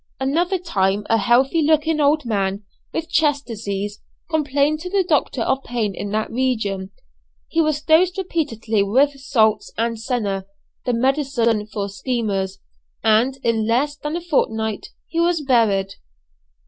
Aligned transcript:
Another 0.19 0.57
time 0.57 1.05
a 1.11 1.19
healthy 1.19 1.61
looking 1.61 1.99
old 1.99 2.25
man, 2.25 2.63
with 2.91 3.07
chest 3.07 3.45
disease, 3.45 4.01
complained 4.31 4.79
to 4.79 4.89
the 4.89 5.03
doctor 5.03 5.41
of 5.41 5.63
pain 5.63 5.93
in 5.93 6.09
that 6.09 6.31
region. 6.31 6.89
He 7.49 7.61
was 7.61 7.83
dosed 7.83 8.17
repeatedly 8.17 8.81
with 8.81 9.11
salts 9.19 9.71
and 9.77 9.99
senna 9.99 10.47
the 10.87 10.93
medicine 10.93 11.67
for 11.67 11.87
schemers 11.87 12.57
and 13.03 13.37
in 13.43 13.67
less 13.67 13.95
than 13.95 14.15
a 14.15 14.21
fortnight 14.21 14.87
he 15.05 15.19
was 15.19 15.41
buried. 15.41 15.93